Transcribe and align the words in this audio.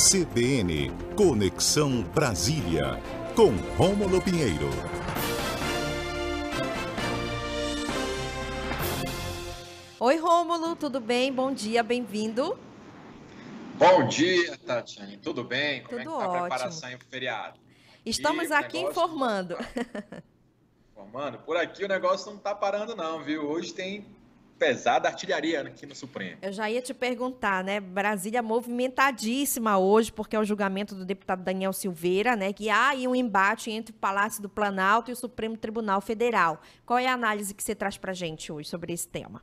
CBN 0.00 0.90
Conexão 1.14 2.00
Brasília, 2.00 2.98
com 3.36 3.50
Rômulo 3.76 4.22
Pinheiro. 4.22 4.70
Oi, 10.00 10.16
Rômulo, 10.16 10.74
tudo 10.74 11.00
bem? 11.00 11.30
Bom 11.30 11.52
dia, 11.52 11.82
bem-vindo. 11.82 12.58
Bom 13.74 14.08
dia, 14.08 14.56
Tatiane. 14.56 15.18
Tudo 15.18 15.44
bem? 15.44 15.82
Como 15.82 15.98
tudo 15.98 16.00
é 16.00 16.04
que 16.04 16.08
tá 16.08 16.16
ótimo. 16.16 16.34
a 16.34 16.40
preparação 16.40 16.88
para 16.88 17.06
o 17.06 17.10
feriado? 17.10 17.60
Estamos 18.06 18.48
e 18.48 18.52
aqui 18.54 18.78
informando. 18.78 19.58
Informando? 20.92 21.38
Por 21.40 21.58
aqui 21.58 21.84
o 21.84 21.88
negócio 21.88 22.30
não 22.30 22.38
está 22.38 22.54
parando 22.54 22.96
não, 22.96 23.22
viu? 23.22 23.46
Hoje 23.46 23.74
tem 23.74 24.06
pesada 24.60 25.08
artilharia 25.08 25.62
aqui 25.62 25.86
no 25.86 25.94
Supremo. 25.94 26.36
Eu 26.42 26.52
já 26.52 26.68
ia 26.70 26.82
te 26.82 26.92
perguntar, 26.92 27.64
né? 27.64 27.80
Brasília 27.80 28.42
movimentadíssima 28.42 29.78
hoje, 29.78 30.12
porque 30.12 30.36
é 30.36 30.38
o 30.38 30.44
julgamento 30.44 30.94
do 30.94 31.02
deputado 31.02 31.42
Daniel 31.42 31.72
Silveira, 31.72 32.36
né? 32.36 32.52
Que 32.52 32.68
há 32.68 32.90
aí 32.90 33.08
um 33.08 33.14
embate 33.14 33.70
entre 33.70 33.92
o 33.92 33.98
Palácio 33.98 34.42
do 34.42 34.50
Planalto 34.50 35.10
e 35.10 35.14
o 35.14 35.16
Supremo 35.16 35.56
Tribunal 35.56 36.02
Federal. 36.02 36.60
Qual 36.84 36.98
é 36.98 37.06
a 37.06 37.14
análise 37.14 37.54
que 37.54 37.62
você 37.62 37.74
traz 37.74 37.96
para 37.96 38.10
a 38.10 38.14
gente 38.14 38.52
hoje 38.52 38.68
sobre 38.68 38.92
esse 38.92 39.08
tema? 39.08 39.42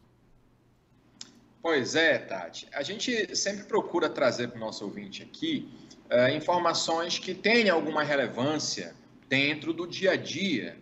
Pois 1.63 1.95
é, 1.95 2.19
Tati. 2.19 2.67
A 2.71 2.83
gente 2.83 3.35
sempre 3.35 3.63
procura 3.63 4.07
trazer 4.07 4.49
para 4.49 4.57
o 4.57 4.59
nosso 4.59 4.85
ouvinte 4.85 5.23
aqui 5.23 5.67
uh, 6.11 6.29
informações 6.29 7.17
que 7.17 7.33
tenham 7.33 7.75
alguma 7.75 8.03
relevância 8.03 8.93
dentro 9.27 9.73
do 9.73 9.87
dia 9.87 10.11
a 10.11 10.15
dia, 10.15 10.77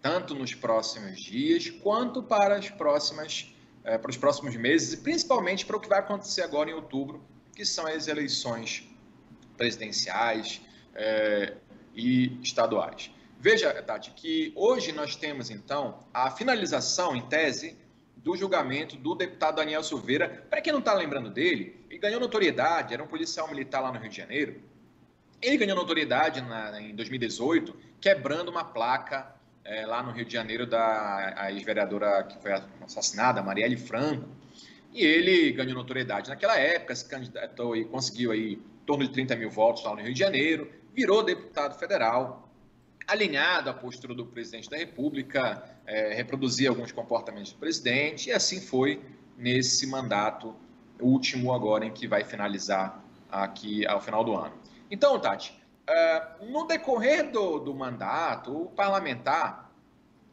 tanto 0.00 0.32
nos 0.32 0.54
próximos 0.54 1.20
dias 1.20 1.68
quanto 1.68 2.22
para 2.22 2.56
as 2.56 2.70
próximas 2.70 3.52
é, 3.84 3.98
para 3.98 4.10
os 4.10 4.16
próximos 4.16 4.54
meses 4.56 4.92
e 4.92 4.96
principalmente 4.98 5.64
para 5.64 5.76
o 5.76 5.80
que 5.80 5.88
vai 5.88 5.98
acontecer 5.98 6.42
agora 6.42 6.70
em 6.70 6.74
outubro, 6.74 7.22
que 7.54 7.64
são 7.64 7.86
as 7.86 8.08
eleições 8.08 8.88
presidenciais 9.56 10.60
é, 10.94 11.54
e 11.94 12.38
estaduais. 12.42 13.10
Veja, 13.38 13.72
Tati, 13.82 14.10
que 14.10 14.52
hoje 14.54 14.92
nós 14.92 15.16
temos 15.16 15.50
então 15.50 16.00
a 16.12 16.30
finalização, 16.30 17.16
em 17.16 17.22
tese, 17.22 17.76
do 18.16 18.36
julgamento 18.36 18.96
do 18.96 19.14
deputado 19.14 19.56
Daniel 19.56 19.82
Silveira. 19.82 20.46
Para 20.50 20.60
quem 20.60 20.72
não 20.72 20.80
está 20.80 20.92
lembrando 20.92 21.30
dele, 21.30 21.84
ele 21.88 21.98
ganhou 21.98 22.20
notoriedade, 22.20 22.92
era 22.92 23.02
um 23.02 23.06
policial 23.06 23.48
militar 23.48 23.80
lá 23.80 23.90
no 23.90 23.98
Rio 23.98 24.10
de 24.10 24.16
Janeiro. 24.16 24.60
Ele 25.40 25.56
ganhou 25.56 25.74
notoriedade 25.74 26.42
na, 26.42 26.80
em 26.82 26.94
2018, 26.94 27.74
quebrando 27.98 28.50
uma 28.50 28.62
placa 28.62 29.34
é, 29.64 29.86
lá 29.86 30.02
no 30.02 30.12
Rio 30.12 30.24
de 30.24 30.32
Janeiro 30.32 30.66
da 30.66 31.48
ex-vereadora 31.50 32.24
que 32.24 32.40
foi 32.40 32.52
assassinada, 32.84 33.42
Marielle 33.42 33.76
Franco, 33.76 34.28
e 34.92 35.04
ele 35.04 35.52
ganhou 35.52 35.74
notoriedade 35.74 36.30
naquela 36.30 36.58
época, 36.58 36.94
se 36.94 37.08
candidatou 37.08 37.76
e 37.76 37.84
conseguiu 37.84 38.32
aí 38.32 38.54
em 38.54 38.84
torno 38.86 39.04
de 39.04 39.12
30 39.12 39.36
mil 39.36 39.50
votos 39.50 39.84
lá 39.84 39.94
no 39.94 40.02
Rio 40.02 40.12
de 40.12 40.18
Janeiro, 40.18 40.70
virou 40.94 41.22
deputado 41.22 41.78
federal, 41.78 42.48
alinhado 43.06 43.70
à 43.70 43.74
postura 43.74 44.14
do 44.14 44.26
presidente 44.26 44.68
da 44.68 44.76
República, 44.76 45.62
é, 45.86 46.14
reproduzia 46.14 46.68
alguns 46.68 46.92
comportamentos 46.92 47.52
do 47.52 47.58
presidente, 47.58 48.30
e 48.30 48.32
assim 48.32 48.60
foi 48.60 49.00
nesse 49.36 49.86
mandato 49.86 50.54
último 51.00 51.52
agora 51.52 51.84
em 51.84 51.92
que 51.92 52.06
vai 52.06 52.24
finalizar 52.24 53.02
aqui 53.30 53.86
ao 53.86 54.00
final 54.00 54.24
do 54.24 54.34
ano. 54.34 54.54
Então, 54.90 55.18
Tati, 55.18 55.59
Uh, 55.88 56.46
no 56.52 56.66
decorrer 56.66 57.30
do, 57.30 57.58
do 57.58 57.74
mandato, 57.74 58.56
o 58.56 58.66
parlamentar 58.66 59.70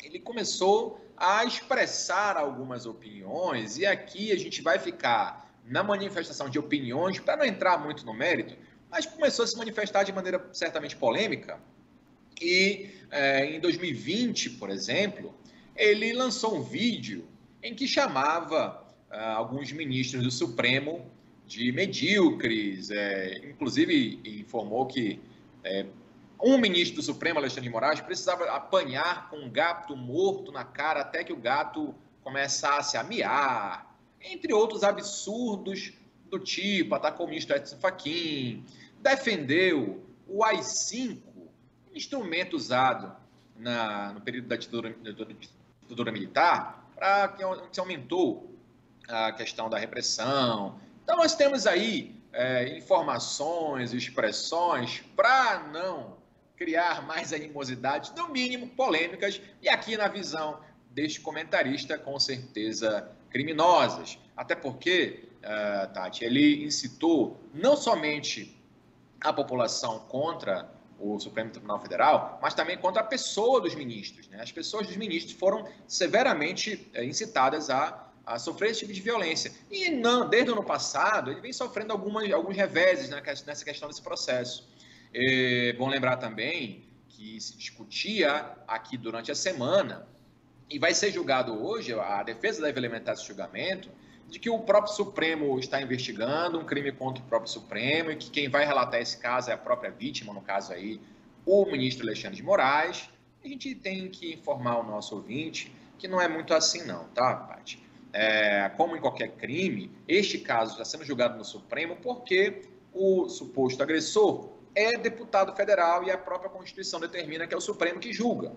ele 0.03 0.19
começou 0.19 1.03
a 1.15 1.43
expressar 1.43 2.37
algumas 2.37 2.85
opiniões, 2.85 3.77
e 3.77 3.85
aqui 3.85 4.31
a 4.31 4.37
gente 4.37 4.61
vai 4.61 4.77
ficar 4.77 5.51
na 5.65 5.83
manifestação 5.83 6.49
de 6.49 6.59
opiniões, 6.59 7.19
para 7.19 7.37
não 7.37 7.45
entrar 7.45 7.77
muito 7.77 8.05
no 8.05 8.13
mérito, 8.13 8.55
mas 8.89 9.05
começou 9.05 9.43
a 9.43 9.47
se 9.47 9.57
manifestar 9.57 10.03
de 10.03 10.13
maneira 10.13 10.47
certamente 10.53 10.95
polêmica. 10.95 11.59
E 12.39 12.89
eh, 13.11 13.55
em 13.55 13.59
2020, 13.59 14.51
por 14.51 14.69
exemplo, 14.69 15.33
ele 15.75 16.13
lançou 16.13 16.55
um 16.55 16.61
vídeo 16.61 17.27
em 17.61 17.73
que 17.73 17.87
chamava 17.87 18.85
uh, 19.11 19.15
alguns 19.35 19.71
ministros 19.71 20.23
do 20.23 20.31
Supremo 20.31 21.05
de 21.45 21.71
medíocres, 21.71 22.91
é, 22.91 23.49
inclusive 23.49 24.19
informou 24.25 24.85
que 24.85 25.19
é, 25.67 25.85
um 26.41 26.57
ministro 26.57 26.97
do 26.97 27.03
Supremo, 27.03 27.39
Alexandre 27.39 27.63
de 27.63 27.69
Moraes, 27.69 27.99
precisava 27.99 28.45
apanhar 28.45 29.29
com 29.29 29.37
um 29.37 29.49
gato 29.49 29.95
morto 29.95 30.51
na 30.51 30.63
cara 30.63 31.01
até 31.01 31.23
que 31.23 31.33
o 31.33 31.37
gato 31.37 31.93
começasse 32.23 32.97
a 32.97 33.03
miar, 33.03 33.95
entre 34.21 34.53
outros 34.53 34.83
absurdos 34.83 35.93
do 36.29 36.39
tipo, 36.39 36.93
atacou 36.95 37.25
o 37.25 37.29
ministro 37.29 37.55
Edson 37.55 37.77
Fachin, 37.77 38.65
defendeu 38.99 40.03
o 40.27 40.43
AI-5, 40.43 41.19
instrumento 41.93 42.55
usado 42.55 43.15
na, 43.55 44.13
no 44.13 44.21
período 44.21 44.47
da 44.47 44.55
ditadura, 44.55 46.11
militar, 46.11 46.91
para 46.95 47.29
que 47.29 47.43
se 47.71 47.79
aumentou 47.79 48.53
a 49.07 49.31
questão 49.31 49.69
da 49.69 49.77
repressão. 49.77 50.79
Então 51.03 51.17
nós 51.17 51.35
temos 51.35 51.65
aí 51.65 52.16
é, 52.33 52.77
informações, 52.77 53.93
expressões, 53.93 55.03
para 55.15 55.67
não 55.71 56.17
criar 56.55 57.05
mais 57.05 57.31
animosidades, 57.31 58.11
no 58.15 58.29
mínimo 58.29 58.67
polêmicas, 58.69 59.39
e 59.61 59.69
aqui 59.69 59.95
na 59.95 60.07
visão 60.07 60.59
deste 60.89 61.21
comentarista, 61.21 61.97
com 61.97 62.19
certeza 62.19 63.11
criminosas. 63.29 64.17
Até 64.35 64.55
porque, 64.55 65.29
uh, 65.37 65.93
Tati, 65.93 66.25
ele 66.25 66.63
incitou 66.63 67.39
não 67.53 67.77
somente 67.77 68.59
a 69.21 69.31
população 69.31 69.99
contra 69.99 70.69
o 70.99 71.19
Supremo 71.19 71.51
Tribunal 71.51 71.79
Federal, 71.79 72.39
mas 72.41 72.55
também 72.55 72.77
contra 72.77 73.01
a 73.01 73.05
pessoa 73.05 73.61
dos 73.61 73.75
ministros. 73.75 74.27
Né? 74.27 74.41
As 74.41 74.51
pessoas 74.51 74.87
dos 74.87 74.97
ministros 74.97 75.37
foram 75.37 75.67
severamente 75.87 76.89
uh, 76.95 77.03
incitadas 77.03 77.69
a 77.69 78.06
a 78.27 78.37
sofrer 78.37 78.71
esse 78.71 78.81
tipo 78.81 78.91
de 78.91 78.99
violência. 78.99 79.53
E 79.71 79.89
não, 79.89 80.27
desde 80.27 80.51
o 80.51 80.53
ano 80.53 80.63
passado, 80.63 81.31
ele 81.31 81.39
vem 81.39 81.53
sofrendo 81.53 81.93
algumas, 81.93 82.29
alguns 82.31 82.57
reveses 82.57 83.09
nessa 83.09 83.63
questão 83.63 83.87
desse 83.87 84.01
processo. 84.01 84.67
É 85.13 85.73
bom 85.73 85.87
lembrar 85.87 86.17
também 86.17 86.83
que 87.07 87.39
se 87.39 87.55
discutia 87.55 88.51
aqui 88.67 88.97
durante 88.97 89.31
a 89.31 89.35
semana, 89.35 90.05
e 90.69 90.77
vai 90.77 90.93
ser 90.93 91.09
julgado 91.11 91.65
hoje, 91.65 91.93
a 91.93 92.21
defesa 92.21 92.61
deve 92.61 92.77
alimentar 92.77 93.13
esse 93.13 93.25
julgamento, 93.25 93.89
de 94.29 94.37
que 94.39 94.49
o 94.49 94.59
próprio 94.59 94.93
Supremo 94.93 95.57
está 95.57 95.81
investigando 95.81 96.59
um 96.59 96.65
crime 96.65 96.91
contra 96.91 97.23
o 97.23 97.25
próprio 97.25 97.49
Supremo 97.49 98.11
e 98.11 98.17
que 98.17 98.29
quem 98.29 98.49
vai 98.49 98.65
relatar 98.65 98.99
esse 98.99 99.17
caso 99.17 99.49
é 99.49 99.53
a 99.53 99.57
própria 99.57 99.89
vítima, 99.89 100.33
no 100.33 100.41
caso 100.41 100.73
aí, 100.73 100.99
o 101.45 101.65
ministro 101.65 102.05
Alexandre 102.05 102.35
de 102.35 102.43
Moraes. 102.43 103.09
A 103.43 103.47
gente 103.47 103.73
tem 103.73 104.09
que 104.09 104.33
informar 104.33 104.79
o 104.79 104.83
nosso 104.83 105.15
ouvinte 105.15 105.73
que 105.97 106.09
não 106.09 106.19
é 106.19 106.27
muito 106.27 106.53
assim 106.53 106.85
não, 106.85 107.05
tá, 107.05 107.33
Paty? 107.33 107.86
É, 108.17 108.71
como 108.75 108.95
em 108.95 108.99
qualquer 108.99 109.33
crime, 109.33 109.91
este 110.07 110.39
caso 110.39 110.71
está 110.71 110.83
sendo 110.83 111.05
julgado 111.05 111.37
no 111.37 111.45
Supremo 111.45 111.95
porque 111.97 112.63
o 112.91 113.29
suposto 113.29 113.83
agressor 113.83 114.49
é 114.73 114.97
deputado 114.97 115.55
federal 115.55 116.03
e 116.03 116.09
a 116.09 116.17
própria 116.17 116.49
Constituição 116.49 116.99
determina 116.99 117.45
que 117.45 117.53
é 117.53 117.57
o 117.57 117.61
Supremo 117.61 117.99
que 117.99 118.11
julga. 118.11 118.53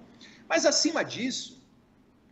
Mas, 0.49 0.65
acima 0.65 1.04
disso, 1.04 1.62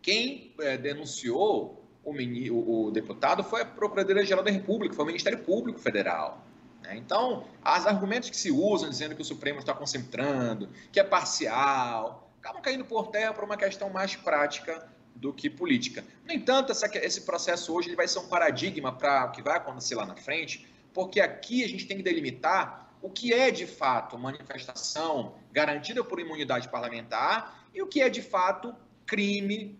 quem 0.00 0.54
é, 0.58 0.78
denunciou 0.78 1.84
o, 2.02 2.12
o, 2.12 2.86
o, 2.86 2.90
deputado 2.90 3.44
foi 3.44 3.60
a 3.60 3.66
Procuradoria-Geral 3.66 4.42
da 4.42 4.50
República, 4.50 4.94
foi 4.94 5.04
o 5.04 5.06
Ministério 5.06 5.40
Público 5.40 5.78
Federal. 5.78 6.42
Né? 6.82 6.96
Então, 6.96 7.44
os 7.62 7.86
argumentos 7.86 8.30
que 8.30 8.38
se 8.38 8.50
usam 8.50 8.88
dizendo 8.88 9.14
que 9.14 9.20
o 9.20 9.24
Supremo 9.24 9.58
está 9.58 9.74
concentrando, 9.74 10.66
que 10.90 10.98
é 10.98 11.04
parcial, 11.04 12.30
acabam 12.40 12.62
caindo 12.62 12.86
por 12.86 13.08
terra 13.08 13.34
por 13.34 13.44
uma 13.44 13.58
questão 13.58 13.90
mais 13.90 14.16
prática 14.16 14.88
do 15.20 15.32
que 15.32 15.50
política. 15.50 16.04
No 16.24 16.32
entanto, 16.32 16.72
essa, 16.72 16.86
esse 16.98 17.22
processo 17.22 17.74
hoje 17.74 17.88
ele 17.88 17.96
vai 17.96 18.06
ser 18.06 18.20
um 18.20 18.28
paradigma 18.28 18.92
para 18.92 19.26
o 19.26 19.32
que 19.32 19.42
vai 19.42 19.56
acontecer 19.56 19.94
lá 19.94 20.06
na 20.06 20.16
frente, 20.16 20.66
porque 20.94 21.20
aqui 21.20 21.64
a 21.64 21.68
gente 21.68 21.86
tem 21.86 21.96
que 21.96 22.02
delimitar 22.02 22.96
o 23.02 23.10
que 23.10 23.32
é 23.32 23.50
de 23.50 23.66
fato 23.66 24.18
manifestação 24.18 25.34
garantida 25.52 26.02
por 26.02 26.20
imunidade 26.20 26.68
parlamentar 26.68 27.66
e 27.74 27.82
o 27.82 27.86
que 27.86 28.00
é 28.00 28.08
de 28.08 28.22
fato 28.22 28.74
crime 29.06 29.78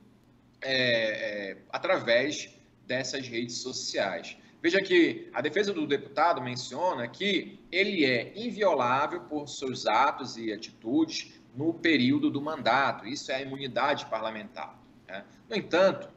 é, 0.61 0.73
é, 0.73 1.57
através 1.71 2.51
dessas 2.87 3.27
redes 3.29 3.59
sociais. 3.59 4.37
Veja 4.61 4.83
que 4.83 5.31
a 5.33 5.41
defesa 5.41 5.73
do 5.73 5.87
deputado 5.87 6.43
menciona 6.43 7.07
que 7.07 7.61
ele 7.71 8.05
é 8.05 8.33
inviolável 8.35 9.21
por 9.21 9.49
seus 9.49 9.87
atos 9.87 10.37
e 10.37 10.53
atitudes 10.53 11.33
no 11.55 11.73
período 11.75 12.29
do 12.29 12.41
mandato. 12.41 13.07
Isso 13.07 13.31
é 13.31 13.37
a 13.37 13.41
imunidade 13.41 14.07
parlamentar. 14.07 14.77
Né? 15.09 15.25
No 15.49 15.57
entanto, 15.57 16.09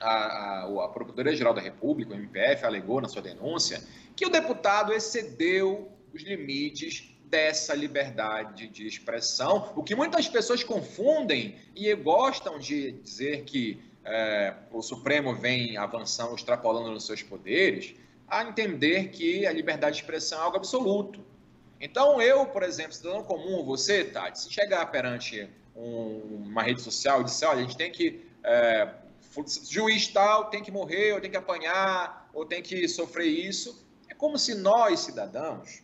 a, 0.00 0.10
a, 0.10 0.84
a 0.84 0.88
Procuradoria-Geral 0.88 1.54
da 1.54 1.60
República, 1.60 2.12
o 2.12 2.16
MPF, 2.16 2.64
alegou 2.64 3.00
na 3.00 3.08
sua 3.08 3.22
denúncia 3.22 3.82
que 4.14 4.26
o 4.26 4.30
deputado 4.30 4.92
excedeu 4.92 5.90
os 6.12 6.22
limites 6.22 7.14
dessa 7.24 7.74
liberdade 7.74 8.68
de 8.68 8.86
expressão, 8.86 9.72
o 9.76 9.82
que 9.82 9.94
muitas 9.94 10.28
pessoas 10.28 10.64
confundem 10.64 11.56
e 11.74 11.94
gostam 11.94 12.58
de 12.58 12.92
dizer 12.92 13.44
que 13.44 13.80
é, 14.04 14.54
o 14.72 14.80
Supremo 14.80 15.34
vem 15.34 15.76
avançando, 15.76 16.34
extrapolando 16.34 16.90
nos 16.90 17.04
seus 17.04 17.22
poderes, 17.22 17.94
a 18.26 18.42
entender 18.42 19.08
que 19.10 19.46
a 19.46 19.52
liberdade 19.52 19.96
de 19.96 20.02
expressão 20.02 20.40
é 20.40 20.42
algo 20.42 20.56
absoluto. 20.56 21.24
Então, 21.80 22.20
eu, 22.20 22.46
por 22.46 22.62
exemplo, 22.62 22.92
cidadão 22.92 23.22
comum, 23.22 23.62
você, 23.64 24.04
Tati, 24.04 24.40
se 24.40 24.52
chegar 24.52 24.86
perante 24.86 25.48
um, 25.78 26.44
uma 26.46 26.62
rede 26.62 26.82
social 26.82 27.20
e 27.20 27.24
disser, 27.24 27.48
olha, 27.48 27.60
a 27.60 27.62
gente 27.62 27.76
tem 27.76 27.90
que. 27.90 28.26
É, 28.42 28.92
juiz 29.68 30.08
tal 30.08 30.46
tem 30.46 30.62
que 30.62 30.70
morrer, 30.70 31.12
ou 31.12 31.20
tem 31.20 31.30
que 31.30 31.36
apanhar, 31.36 32.28
ou 32.32 32.44
tem 32.44 32.62
que 32.62 32.88
sofrer 32.88 33.28
isso. 33.28 33.86
É 34.08 34.14
como 34.14 34.38
se 34.38 34.54
nós, 34.54 35.00
cidadãos, 35.00 35.82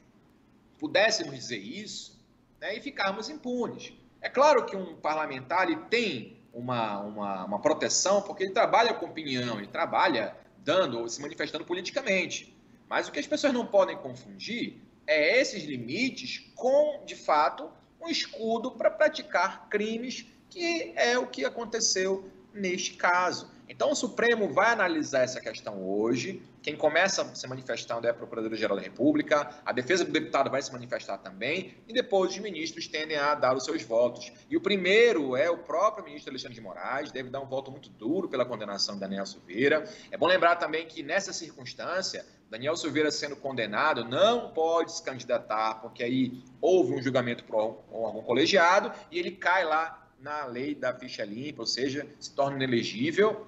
pudéssemos 0.78 1.34
dizer 1.34 1.58
isso 1.58 2.20
né, 2.60 2.76
e 2.76 2.80
ficarmos 2.80 3.28
impunes. 3.28 3.92
É 4.20 4.28
claro 4.28 4.64
que 4.64 4.74
um 4.74 4.96
parlamentar 4.96 5.68
ele 5.68 5.76
tem 5.88 6.38
uma, 6.52 7.00
uma, 7.00 7.44
uma 7.44 7.58
proteção, 7.60 8.22
porque 8.22 8.44
ele 8.44 8.52
trabalha 8.52 8.94
com 8.94 9.06
opinião, 9.06 9.58
ele 9.58 9.66
trabalha 9.66 10.36
dando, 10.58 11.08
se 11.08 11.20
manifestando 11.20 11.64
politicamente. 11.64 12.56
Mas 12.88 13.06
o 13.06 13.12
que 13.12 13.18
as 13.18 13.26
pessoas 13.26 13.52
não 13.52 13.66
podem 13.66 13.96
confundir 13.96 14.80
é 15.06 15.40
esses 15.40 15.64
limites 15.64 16.50
com, 16.54 17.02
de 17.04 17.14
fato, 17.14 17.70
um 18.04 18.08
escudo 18.08 18.72
para 18.72 18.90
praticar 18.90 19.68
crimes, 19.68 20.26
que 20.50 20.92
é 20.96 21.18
o 21.18 21.26
que 21.26 21.44
aconteceu 21.44 22.30
neste 22.52 22.94
caso. 22.94 23.52
Então, 23.68 23.90
o 23.90 23.94
Supremo 23.94 24.52
vai 24.52 24.70
analisar 24.70 25.22
essa 25.22 25.40
questão 25.40 25.82
hoje. 25.82 26.42
Quem 26.62 26.76
começa 26.76 27.34
se 27.34 27.46
manifestando 27.46 28.06
é 28.06 28.10
a 28.10 28.14
Procuradora-Geral 28.14 28.76
da 28.76 28.82
República, 28.82 29.50
a 29.64 29.72
defesa 29.72 30.04
do 30.04 30.12
deputado 30.12 30.50
vai 30.50 30.62
se 30.62 30.72
manifestar 30.72 31.18
também, 31.18 31.74
e 31.88 31.92
depois 31.92 32.32
os 32.32 32.38
ministros 32.38 32.86
tendem 32.86 33.16
a 33.16 33.34
dar 33.34 33.56
os 33.56 33.64
seus 33.64 33.82
votos. 33.82 34.32
E 34.48 34.56
o 34.56 34.60
primeiro 34.60 35.36
é 35.36 35.50
o 35.50 35.58
próprio 35.58 36.04
ministro 36.04 36.30
Alexandre 36.30 36.54
de 36.54 36.60
Moraes, 36.60 37.10
deve 37.10 37.30
dar 37.30 37.40
um 37.40 37.46
voto 37.46 37.70
muito 37.70 37.88
duro 37.90 38.28
pela 38.28 38.44
condenação 38.44 38.94
de 38.94 39.00
Daniel 39.00 39.26
Silveira. 39.26 39.84
É 40.10 40.16
bom 40.16 40.26
lembrar 40.26 40.56
também 40.56 40.86
que 40.86 41.02
nessa 41.02 41.32
circunstância, 41.32 42.24
Daniel 42.50 42.76
Silveira 42.76 43.10
sendo 43.10 43.36
condenado 43.36 44.04
não 44.04 44.50
pode 44.50 44.92
se 44.92 45.02
candidatar, 45.02 45.76
porque 45.76 46.02
aí 46.02 46.42
houve 46.60 46.94
um 46.94 47.02
julgamento 47.02 47.44
por 47.44 47.56
um 47.56 48.02
órgão 48.02 48.22
colegiado 48.22 48.92
e 49.10 49.18
ele 49.18 49.32
cai 49.32 49.64
lá 49.64 50.08
na 50.20 50.46
lei 50.46 50.74
da 50.74 50.94
ficha 50.94 51.24
limpa, 51.24 51.62
ou 51.62 51.66
seja, 51.66 52.06
se 52.18 52.34
torna 52.34 52.56
inelegível. 52.56 53.46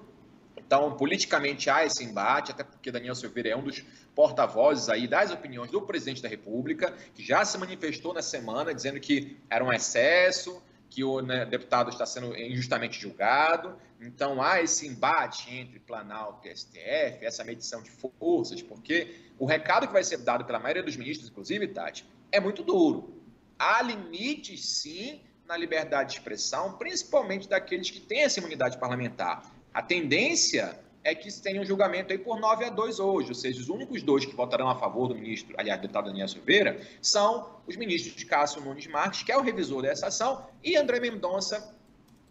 Então, 0.55 0.97
politicamente 0.97 1.69
há 1.69 1.85
esse 1.85 2.03
embate, 2.03 2.51
até 2.51 2.63
porque 2.63 2.91
Daniel 2.91 3.15
Silveira 3.15 3.49
é 3.49 3.55
um 3.55 3.63
dos 3.63 3.83
porta-vozes 4.13 4.89
aí 4.89 5.07
das 5.07 5.31
opiniões 5.31 5.71
do 5.71 5.81
presidente 5.81 6.21
da 6.21 6.27
República, 6.27 6.93
que 7.15 7.23
já 7.23 7.45
se 7.45 7.57
manifestou 7.57 8.13
na 8.13 8.21
semana 8.21 8.73
dizendo 8.73 8.99
que 8.99 9.37
era 9.49 9.63
um 9.63 9.71
excesso, 9.71 10.61
que 10.89 11.03
o 11.03 11.21
né, 11.21 11.45
deputado 11.45 11.89
está 11.89 12.05
sendo 12.05 12.35
injustamente 12.37 12.99
julgado. 12.99 13.77
Então, 13.99 14.41
há 14.41 14.61
esse 14.61 14.87
embate 14.87 15.53
entre 15.53 15.79
Planalto 15.79 16.47
e 16.47 16.55
STF, 16.55 17.25
essa 17.25 17.43
medição 17.43 17.81
de 17.81 17.89
forças, 17.91 18.61
porque 18.61 19.15
o 19.37 19.45
recado 19.45 19.87
que 19.87 19.93
vai 19.93 20.03
ser 20.03 20.17
dado 20.17 20.45
pela 20.45 20.59
maioria 20.59 20.83
dos 20.83 20.95
ministros, 20.95 21.29
inclusive, 21.29 21.67
Tati, 21.67 22.05
é 22.31 22.39
muito 22.39 22.63
duro. 22.63 23.21
Há 23.57 23.81
limites, 23.81 24.65
sim, 24.65 25.21
na 25.47 25.57
liberdade 25.57 26.11
de 26.11 26.19
expressão, 26.19 26.77
principalmente 26.77 27.47
daqueles 27.47 27.89
que 27.89 27.99
têm 27.99 28.23
essa 28.23 28.39
imunidade 28.39 28.77
parlamentar. 28.77 29.51
A 29.73 29.81
tendência 29.81 30.79
é 31.07 31.15
que 31.15 31.31
se 31.31 31.41
tenha 31.41 31.61
um 31.61 31.65
julgamento 31.65 32.11
aí 32.11 32.19
por 32.19 32.37
9 32.37 32.65
a 32.65 32.69
2 32.69 32.99
hoje, 32.99 33.29
ou 33.29 33.33
seja, 33.33 33.61
os 33.61 33.69
únicos 33.69 34.03
dois 34.03 34.25
que 34.25 34.35
votarão 34.35 34.67
a 34.67 34.75
favor 34.75 35.07
do 35.07 35.15
ministro, 35.15 35.55
aliás, 35.57 35.79
do 35.79 35.83
deputado 35.83 36.07
Daniel 36.07 36.27
Silveira, 36.27 36.81
são 37.01 37.61
os 37.65 37.77
ministros 37.77 38.13
de 38.13 38.25
Cássio 38.25 38.61
Nunes 38.61 38.87
Marques, 38.87 39.23
que 39.23 39.31
é 39.31 39.37
o 39.37 39.41
revisor 39.41 39.81
dessa 39.83 40.07
ação, 40.07 40.45
e 40.61 40.75
André 40.75 40.99
Mendonça, 40.99 41.73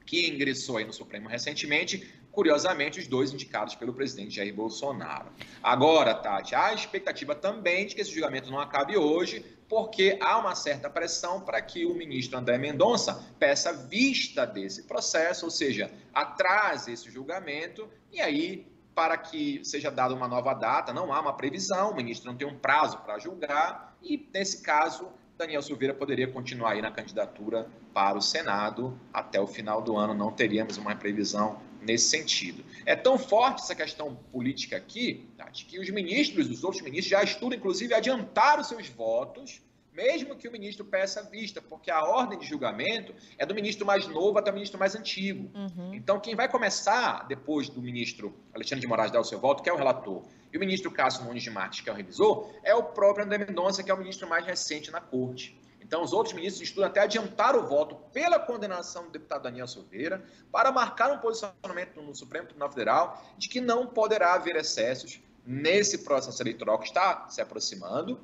que 0.05 0.29
ingressou 0.29 0.77
aí 0.77 0.85
no 0.85 0.93
Supremo 0.93 1.27
recentemente, 1.27 2.07
curiosamente, 2.37 3.01
os 3.01 3.09
dois 3.09 3.33
indicados 3.33 3.75
pelo 3.75 3.95
presidente 3.95 4.37
Jair 4.37 4.55
Bolsonaro. 4.55 5.31
Agora, 5.63 6.15
Tati, 6.15 6.55
há 6.55 6.67
a 6.67 6.75
expectativa 6.75 7.35
também 7.35 7.87
de 7.87 7.95
que 7.95 8.03
esse 8.03 8.13
julgamento 8.13 8.51
não 8.51 8.61
acabe 8.61 8.95
hoje, 8.95 9.43
porque 9.67 10.19
há 10.21 10.37
uma 10.37 10.55
certa 10.55 10.91
pressão 10.91 11.41
para 11.41 11.63
que 11.63 11.87
o 11.87 11.95
ministro 11.95 12.39
André 12.39 12.59
Mendonça 12.59 13.25
peça 13.39 13.73
vista 13.73 14.45
desse 14.45 14.83
processo, 14.83 15.47
ou 15.47 15.51
seja, 15.51 15.91
atrase 16.13 16.93
esse 16.93 17.11
julgamento 17.11 17.89
e 18.13 18.21
aí 18.21 18.71
para 18.95 19.17
que 19.17 19.63
seja 19.65 19.91
dada 19.91 20.15
uma 20.15 20.29
nova 20.29 20.53
data, 20.53 20.93
não 20.93 21.15
há 21.15 21.21
uma 21.21 21.33
previsão, 21.33 21.93
o 21.93 21.97
ministro 21.97 22.31
não 22.31 22.37
tem 22.37 22.47
um 22.47 22.59
prazo 22.59 22.99
para 22.99 23.19
julgar 23.19 23.97
e 24.03 24.29
nesse 24.33 24.61
caso 24.61 25.09
Daniel 25.39 25.63
Silveira 25.63 25.95
poderia 25.95 26.29
continuar 26.29 26.73
aí 26.73 26.83
na 26.83 26.91
candidatura 26.91 27.67
para 27.95 28.19
o 28.19 28.23
Senado 28.23 28.99
até 29.11 29.41
o 29.41 29.47
final 29.47 29.81
do 29.81 29.97
ano, 29.97 30.13
não 30.13 30.31
teríamos 30.31 30.77
uma 30.77 30.95
previsão 30.95 31.65
nesse 31.87 32.11
sentido. 32.11 32.65
É 32.85 32.97
tão 32.97 33.19
forte 33.19 33.63
essa 33.63 33.75
questão 33.75 34.15
política 34.33 34.77
aqui, 34.77 35.29
Tati, 35.37 35.65
que 35.65 35.79
os 35.79 35.89
ministros, 35.91 36.51
os 36.51 36.65
outros 36.65 36.83
ministros, 36.83 37.11
já 37.11 37.23
estudam, 37.23 37.57
inclusive, 37.57 37.95
adiantar 37.95 38.61
os 38.61 38.67
seus 38.67 38.89
votos, 38.89 39.63
mesmo 39.93 40.37
que 40.37 40.47
o 40.47 40.53
ministro 40.53 40.85
peça 40.85 41.23
vista, 41.23 41.63
porque 41.63 41.91
a 41.91 42.05
ordem 42.05 42.39
de 42.39 42.45
julgamento 42.45 43.15
é 43.39 43.47
do 43.47 43.55
ministro 43.55 43.87
mais 43.87 44.07
novo 44.07 44.39
até 44.39 44.51
o 44.51 44.55
ministro 44.55 44.79
mais 44.79 44.95
antigo. 44.95 45.51
Uhum. 45.55 45.95
Então, 45.95 46.21
quem 46.21 46.35
vai 46.35 46.49
começar, 46.49 47.27
depois 47.27 47.71
do 47.71 47.81
ministro 47.81 48.35
Alexandre 48.53 48.83
de 48.83 48.87
Moraes 48.87 49.11
dar 49.11 49.21
o 49.21 49.25
seu 49.25 49.39
voto, 49.39 49.63
que 49.63 49.71
é 49.71 49.73
o 49.73 49.77
relator, 49.77 50.23
e 50.53 50.57
o 50.57 50.61
ministro 50.61 50.91
Cássio 50.91 51.25
Nunes 51.25 51.43
de 51.43 51.51
Marques, 51.51 51.81
que 51.81 51.89
é 51.89 51.93
o 51.93 51.97
revisor, 51.97 52.51
é 52.63 52.75
o 52.75 52.83
próprio 52.83 53.25
André 53.25 53.39
Mendonça, 53.39 53.83
que 53.83 53.91
é 53.91 53.95
o 53.95 53.99
ministro 53.99 54.29
mais 54.29 54.45
recente 54.45 54.91
na 54.91 55.01
corte. 55.01 55.59
Então, 55.87 56.03
os 56.03 56.13
outros 56.13 56.35
ministros 56.35 56.69
estudam 56.69 56.91
até 56.91 57.01
adiantar 57.01 57.55
o 57.55 57.65
voto 57.65 57.95
pela 58.13 58.41
condenação 58.41 59.05
do 59.05 59.11
deputado 59.11 59.45
Daniel 59.45 59.69
Silveira 59.69 60.25
para 60.51 60.73
marcar 60.73 61.13
um 61.13 61.19
posicionamento 61.19 62.03
no 62.03 62.13
Supremo 62.13 62.47
Tribunal 62.47 62.71
Federal 62.71 63.25
de 63.39 63.49
que 63.49 63.61
não 63.61 63.87
poderá 63.87 64.35
haver 64.35 64.57
excessos 64.57 65.21
nesse 65.47 65.99
processo 65.99 66.43
eleitoral 66.43 66.81
que 66.81 66.89
está 66.89 67.29
se 67.29 67.41
aproximando 67.41 68.21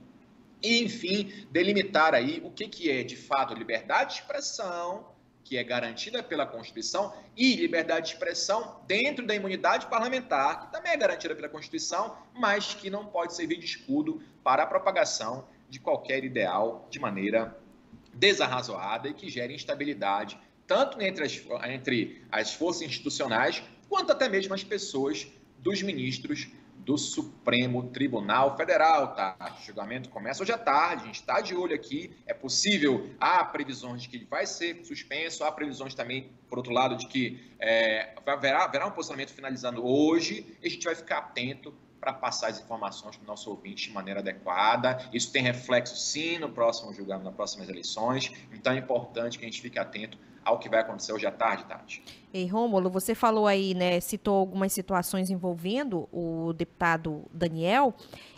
e, 0.61 0.82
enfim, 0.82 1.47
delimitar 1.53 2.14
aí 2.14 2.43
o 2.44 2.50
que, 2.50 2.67
que 2.67 2.91
é, 2.91 3.05
de 3.05 3.14
fato, 3.14 3.55
liberdade 3.55 4.15
de 4.15 4.20
expressão, 4.23 5.12
que 5.44 5.56
é 5.56 5.62
garantida 5.62 6.20
pela 6.20 6.44
Constituição, 6.44 7.15
e 7.37 7.55
liberdade 7.55 8.06
de 8.06 8.12
expressão 8.15 8.81
dentro 8.88 9.25
da 9.25 9.37
imunidade 9.37 9.87
parlamentar, 9.87 10.62
que 10.62 10.73
também 10.73 10.91
é 10.91 10.97
garantida 10.97 11.37
pela 11.37 11.49
Constituição, 11.49 12.17
mas 12.35 12.75
que 12.75 12.91
não 12.91 13.06
pode 13.06 13.35
servir 13.35 13.58
de 13.58 13.67
escudo 13.67 14.20
para 14.43 14.65
a 14.65 14.67
propagação 14.67 15.47
de 15.72 15.80
qualquer 15.80 16.22
ideal 16.22 16.86
de 16.90 17.00
maneira 17.00 17.58
desarrazoada 18.12 19.08
e 19.08 19.14
que 19.14 19.30
gere 19.30 19.54
instabilidade, 19.54 20.38
tanto 20.66 21.00
entre 21.00 21.24
as, 21.24 21.42
entre 21.66 22.22
as 22.30 22.52
forças 22.52 22.82
institucionais, 22.82 23.62
quanto 23.88 24.12
até 24.12 24.28
mesmo 24.28 24.52
as 24.52 24.62
pessoas 24.62 25.26
dos 25.58 25.80
ministros 25.80 26.48
do 26.76 26.98
Supremo 26.98 27.88
Tribunal 27.88 28.55
Federal, 28.55 29.14
tá? 29.14 29.34
O 29.58 29.64
julgamento 29.64 30.10
começa 30.10 30.43
hoje 30.43 30.52
à 30.52 30.58
tarde, 30.58 31.05
a 31.05 31.06
gente 31.06 31.20
está 31.20 31.41
de 31.41 31.55
olho 31.55 31.74
aqui. 31.74 32.10
É 32.26 32.34
possível, 32.34 33.08
há 33.19 33.43
previsões 33.43 34.02
de 34.02 34.10
que 34.10 34.17
ele 34.17 34.26
vai 34.26 34.44
ser 34.44 34.84
suspenso, 34.84 35.43
há 35.43 35.50
previsões 35.50 35.94
também, 35.94 36.32
por 36.50 36.58
outro 36.58 36.72
lado, 36.74 36.96
de 36.96 37.06
que 37.06 37.50
é, 37.58 38.14
haverá, 38.26 38.64
haverá 38.64 38.86
um 38.86 38.91
posicionamento 38.91 39.32
finalizando 39.32 39.86
hoje, 39.86 40.58
e 40.62 40.67
a 40.67 40.70
gente 40.70 40.84
vai 40.84 40.94
ficar 40.94 41.19
atento 41.19 41.72
para 42.03 42.13
passar 42.13 42.49
as 42.49 42.59
informações 42.59 43.15
para 43.15 43.23
o 43.23 43.27
nosso 43.29 43.49
ouvinte 43.49 43.87
de 43.87 43.94
maneira 43.94 44.19
adequada. 44.19 44.99
Isso 45.13 45.31
tem 45.31 45.41
reflexo, 45.41 45.97
sim, 45.97 46.37
no 46.37 46.49
próximo 46.49 46.93
julgamento, 46.93 47.27
nas 47.27 47.35
próximas 47.35 47.69
eleições. 47.69 48.32
Então 48.53 48.73
é 48.73 48.79
importante 48.79 49.39
que 49.39 49.44
a 49.44 49.49
gente 49.49 49.63
fique 49.63 49.79
atento 49.79 50.19
ao 50.44 50.59
que 50.59 50.69
vai 50.69 50.81
acontecer 50.81 51.13
hoje 51.13 51.25
à 51.25 51.31
tarde, 51.31 51.65
Tati. 51.65 52.03
E 52.35 52.44
Rômulo, 52.47 52.91
você 52.91 53.15
falou 53.15 53.47
aí, 53.47 53.73
né, 53.73 54.01
citou 54.01 54.35
algumas 54.35 54.73
situações 54.73 55.31
envolvendo 55.31 56.09
o 56.11 56.53
deputado 56.53 57.23
Daniel. 57.32 57.94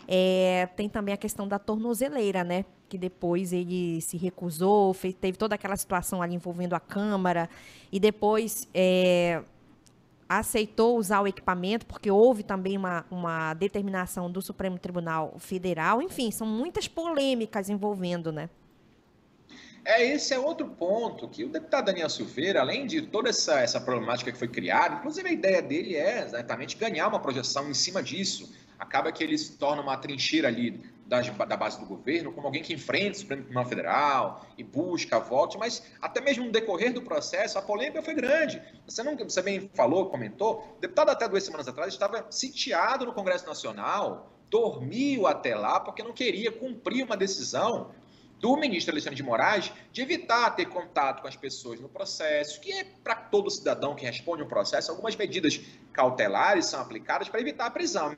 É, 0.07 0.69
tem 0.75 0.87
também 0.87 1.15
a 1.15 1.17
questão 1.17 1.47
da 1.47 1.57
tornozeleira, 1.57 2.43
né? 2.43 2.65
Que 2.87 2.99
depois 2.99 3.51
ele 3.51 3.99
se 3.99 4.15
recusou, 4.15 4.93
fez, 4.93 5.15
teve 5.15 5.39
toda 5.39 5.55
aquela 5.55 5.75
situação 5.75 6.21
ali 6.21 6.35
envolvendo 6.35 6.75
a 6.75 6.79
Câmara, 6.79 7.49
e 7.91 7.99
depois 7.99 8.67
é, 8.71 9.41
aceitou 10.27 10.97
usar 10.97 11.21
o 11.21 11.27
equipamento, 11.27 11.85
porque 11.85 12.09
houve 12.09 12.43
também 12.43 12.77
uma, 12.77 13.05
uma 13.09 13.53
determinação 13.53 14.29
do 14.29 14.41
Supremo 14.41 14.77
Tribunal 14.77 15.35
Federal. 15.39 16.01
Enfim, 16.01 16.31
são 16.31 16.47
muitas 16.47 16.87
polêmicas 16.87 17.69
envolvendo, 17.69 18.31
né? 18.31 18.49
É, 19.85 20.03
esse 20.03 20.33
é 20.33 20.39
outro 20.39 20.67
ponto 20.67 21.29
que 21.29 21.43
o 21.43 21.49
deputado 21.49 21.85
Daniel 21.85 22.09
Silveira, 22.09 22.59
além 22.59 22.87
de 22.87 23.03
toda 23.03 23.29
essa, 23.29 23.59
essa 23.59 23.79
problemática 23.79 24.31
que 24.31 24.37
foi 24.37 24.47
criada, 24.47 24.95
inclusive 24.95 25.29
a 25.29 25.31
ideia 25.31 25.61
dele 25.61 25.95
é 25.95 26.23
exatamente 26.23 26.75
ganhar 26.75 27.07
uma 27.07 27.19
projeção 27.19 27.69
em 27.69 27.73
cima 27.75 28.01
disso. 28.01 28.51
Acaba 28.77 29.11
que 29.11 29.23
ele 29.23 29.37
se 29.37 29.57
torna 29.57 29.81
uma 29.81 29.97
trincheira 29.97 30.47
ali 30.47 30.83
da 31.07 31.55
base 31.55 31.79
do 31.79 31.85
governo, 31.85 32.31
como 32.31 32.47
alguém 32.47 32.63
que 32.63 32.73
enfrenta 32.73 33.11
o 33.11 33.19
Supremo 33.19 33.43
Tribunal 33.43 33.69
Federal 33.69 34.45
e 34.57 34.63
busca 34.63 35.19
votos, 35.19 35.55
mas 35.57 35.83
até 36.01 36.19
mesmo 36.19 36.45
no 36.45 36.51
decorrer 36.51 36.91
do 36.91 37.01
processo, 37.01 37.59
a 37.59 37.61
polêmica 37.61 38.01
foi 38.01 38.15
grande. 38.15 38.61
Você, 38.87 39.03
não, 39.03 39.15
você 39.15 39.41
bem 39.41 39.69
falou, 39.75 40.09
comentou, 40.09 40.75
o 40.77 40.81
deputado 40.81 41.09
até 41.09 41.27
duas 41.27 41.43
semanas 41.43 41.67
atrás 41.67 41.93
estava 41.93 42.25
sitiado 42.31 43.05
no 43.05 43.13
Congresso 43.13 43.45
Nacional, 43.45 44.31
dormiu 44.49 45.27
até 45.27 45.55
lá 45.55 45.79
porque 45.79 46.01
não 46.01 46.11
queria 46.13 46.51
cumprir 46.51 47.03
uma 47.03 47.15
decisão 47.15 47.91
do 48.39 48.57
ministro 48.57 48.93
Alexandre 48.93 49.15
de 49.15 49.23
Moraes 49.23 49.71
de 49.91 50.01
evitar 50.01 50.51
ter 50.51 50.65
contato 50.65 51.21
com 51.21 51.27
as 51.27 51.35
pessoas 51.35 51.79
no 51.79 51.87
processo, 51.87 52.59
que 52.59 52.71
é 52.71 52.83
para 52.83 53.15
todo 53.15 53.49
cidadão 53.49 53.95
que 53.95 54.05
responde 54.05 54.43
um 54.43 54.47
processo, 54.47 54.91
algumas 54.91 55.15
medidas 55.15 55.59
cautelares 55.93 56.65
são 56.65 56.81
aplicadas 56.81 57.29
para 57.29 57.39
evitar 57.39 57.67
a 57.67 57.71
prisão. 57.71 58.15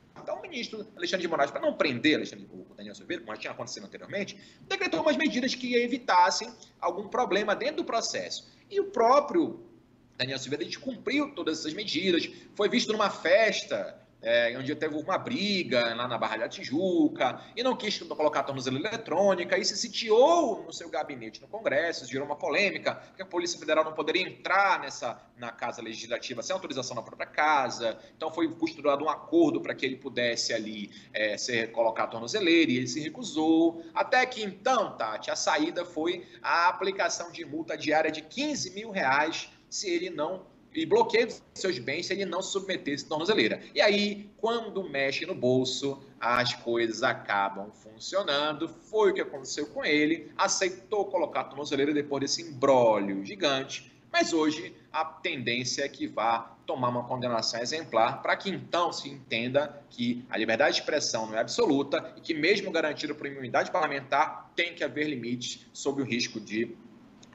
Ministro 0.48 0.86
Alexandre 0.96 1.22
de 1.22 1.28
Moraes, 1.28 1.50
para 1.50 1.60
não 1.60 1.74
prender 1.74 2.16
Alexandre, 2.16 2.46
o 2.50 2.74
Daniel 2.74 2.94
Silveira, 2.94 3.22
como 3.22 3.34
já 3.34 3.40
tinha 3.40 3.52
acontecido 3.52 3.86
anteriormente, 3.86 4.36
decretou 4.62 5.00
umas 5.00 5.16
medidas 5.16 5.54
que 5.54 5.74
evitassem 5.74 6.52
algum 6.80 7.08
problema 7.08 7.54
dentro 7.54 7.76
do 7.76 7.84
processo. 7.84 8.50
E 8.70 8.80
o 8.80 8.86
próprio 8.86 9.68
Daniel 10.16 10.38
Silveira, 10.38 10.62
a 10.62 10.66
gente 10.66 10.78
cumpriu 10.78 11.34
todas 11.34 11.60
essas 11.60 11.72
medidas, 11.72 12.28
foi 12.54 12.68
visto 12.68 12.92
numa 12.92 13.10
festa 13.10 14.07
é, 14.20 14.56
onde 14.58 14.74
teve 14.74 14.96
uma 14.96 15.16
briga 15.16 15.94
lá 15.94 16.08
na 16.08 16.18
Barra 16.18 16.38
da 16.38 16.48
Tijuca, 16.48 17.40
e 17.56 17.62
não 17.62 17.76
quis 17.76 17.98
colocar 17.98 18.40
a 18.40 18.42
tornozeleira 18.42 18.88
eletrônica, 18.88 19.56
e 19.56 19.64
se 19.64 19.76
sitiou 19.76 20.64
no 20.64 20.72
seu 20.72 20.88
gabinete 20.88 21.40
no 21.40 21.48
Congresso, 21.48 22.06
gerou 22.06 22.26
uma 22.26 22.36
polêmica, 22.36 23.00
que 23.14 23.22
a 23.22 23.26
Polícia 23.26 23.58
Federal 23.58 23.84
não 23.84 23.92
poderia 23.92 24.22
entrar 24.22 24.80
nessa 24.80 25.20
na 25.36 25.52
Casa 25.52 25.80
Legislativa 25.80 26.42
sem 26.42 26.52
autorização 26.52 26.96
na 26.96 27.02
própria 27.02 27.26
casa, 27.26 27.98
então 28.16 28.32
foi 28.32 28.52
costurado 28.54 29.04
um 29.04 29.08
acordo 29.08 29.60
para 29.60 29.74
que 29.74 29.86
ele 29.86 29.96
pudesse 29.96 30.52
ali 30.52 30.90
é, 31.12 31.36
ser, 31.38 31.70
colocar 31.70 32.04
a 32.04 32.06
tornozeleira, 32.08 32.72
e 32.72 32.76
ele 32.76 32.88
se 32.88 33.00
recusou, 33.00 33.84
até 33.94 34.24
que 34.26 34.42
então, 34.42 34.96
Tati, 34.96 35.30
a 35.30 35.36
saída 35.36 35.84
foi 35.84 36.26
a 36.42 36.68
aplicação 36.68 37.30
de 37.30 37.44
multa 37.44 37.76
diária 37.76 38.10
de 38.10 38.22
15 38.22 38.74
mil 38.74 38.90
reais 38.90 39.48
se 39.70 39.88
ele 39.88 40.10
não 40.10 40.46
e 40.74 40.86
bloqueio 40.86 41.28
seus 41.54 41.78
bens 41.78 42.06
se 42.06 42.12
ele 42.12 42.24
não 42.24 42.42
se 42.42 42.52
submetesse 42.52 43.04
à 43.04 43.08
tornozeleira. 43.08 43.60
E 43.74 43.80
aí, 43.80 44.30
quando 44.36 44.88
mexe 44.88 45.26
no 45.26 45.34
bolso, 45.34 46.02
as 46.20 46.54
coisas 46.54 47.02
acabam 47.02 47.70
funcionando. 47.70 48.68
Foi 48.68 49.10
o 49.10 49.14
que 49.14 49.20
aconteceu 49.20 49.66
com 49.66 49.84
ele. 49.84 50.30
Aceitou 50.36 51.06
colocar 51.06 51.40
a 51.40 51.44
tornozeleira 51.44 51.92
depois 51.92 52.20
desse 52.20 52.42
embrólio 52.42 53.24
gigante. 53.24 53.92
Mas 54.12 54.32
hoje 54.32 54.74
a 54.92 55.04
tendência 55.04 55.84
é 55.84 55.88
que 55.88 56.06
vá 56.06 56.56
tomar 56.66 56.88
uma 56.88 57.04
condenação 57.04 57.60
exemplar 57.60 58.22
para 58.22 58.36
que 58.36 58.50
então 58.50 58.92
se 58.92 59.08
entenda 59.08 59.82
que 59.90 60.24
a 60.30 60.36
liberdade 60.36 60.74
de 60.74 60.80
expressão 60.80 61.26
não 61.26 61.36
é 61.36 61.40
absoluta 61.40 62.14
e 62.16 62.20
que 62.20 62.34
mesmo 62.34 62.70
garantida 62.70 63.14
por 63.14 63.26
imunidade 63.26 63.70
parlamentar 63.70 64.50
tem 64.56 64.74
que 64.74 64.82
haver 64.82 65.08
limites 65.08 65.66
sob 65.72 66.02
o 66.02 66.04
risco 66.04 66.40
de 66.40 66.76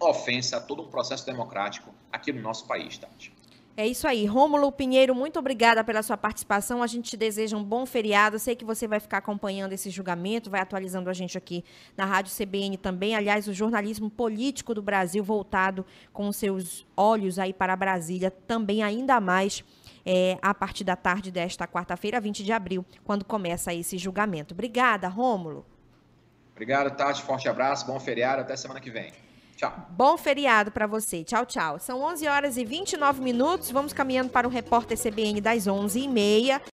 ofensa 0.10 0.58
a 0.58 0.62
todo 0.62 0.82
um 0.82 0.88
processo 0.88 1.26
democrático 1.26 1.94
aqui 2.12 2.32
no 2.32 2.42
nosso 2.42 2.66
país, 2.66 2.98
Tati. 2.98 3.34
É 3.76 3.88
isso 3.88 4.08
aí. 4.08 4.28
Rômulo 4.28 4.72
Pinheiro, 4.72 5.16
muito 5.16 5.40
obrigada 5.40 5.84
pela 5.84 6.04
sua 6.04 6.16
participação. 6.16 6.84
A 6.84 6.88
gente 6.88 7.10
te 7.10 7.18
deseja 7.18 7.58
um 7.58 7.64
bom 7.64 7.88
feriado. 7.88 8.38
Sei 8.38 8.56
que 8.56 8.64
você 8.64 8.88
vai 8.88 9.00
ficar 9.00 9.18
acompanhando 9.18 9.74
esse 9.74 9.90
julgamento, 9.90 10.48
vai 10.48 10.62
atualizando 10.62 11.10
a 11.10 11.14
gente 11.14 11.40
aqui 11.40 11.66
na 11.98 12.06
Rádio 12.06 12.32
CBN 12.32 12.78
também. 12.78 13.16
Aliás, 13.16 13.48
o 13.48 13.54
jornalismo 13.54 14.12
político 14.12 14.76
do 14.76 14.82
Brasil 14.84 15.24
voltado 15.24 15.84
com 16.12 16.32
seus 16.32 16.86
olhos 16.96 17.40
aí 17.40 17.52
para 17.52 17.76
Brasília, 17.76 18.30
também 18.30 18.84
ainda 18.84 19.20
mais 19.20 19.64
é, 20.06 20.38
a 20.40 20.54
partir 20.54 20.84
da 20.84 20.96
tarde 20.96 21.32
desta 21.32 21.68
quarta-feira, 21.68 22.22
20 22.22 22.44
de 22.44 22.52
abril, 22.52 22.86
quando 23.04 23.26
começa 23.26 23.74
esse 23.74 23.98
julgamento. 23.98 24.54
Obrigada, 24.54 25.08
Rômulo. 25.08 25.66
Obrigado, 26.52 26.96
Tati. 26.96 27.24
Forte 27.24 27.50
abraço, 27.50 27.88
bom 27.88 28.00
feriado. 28.00 28.42
Até 28.42 28.56
semana 28.56 28.80
que 28.80 28.92
vem. 28.92 29.23
Tchau. 29.64 29.88
Bom 29.92 30.18
feriado 30.18 30.72
para 30.72 30.86
você. 30.86 31.24
Tchau, 31.24 31.46
tchau. 31.46 31.80
São 31.80 32.02
11 32.02 32.28
horas 32.28 32.58
e 32.58 32.66
29 32.66 33.22
minutos. 33.22 33.72
Vamos 33.72 33.94
caminhando 33.94 34.30
para 34.30 34.46
o 34.46 34.52
repórter 34.52 34.98
CBN 34.98 35.40
das 35.40 35.68
11h30. 35.68 36.62